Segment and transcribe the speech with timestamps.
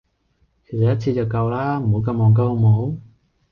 [0.65, 2.97] 其實一次就夠啦，唔好咁戇鳩好唔好?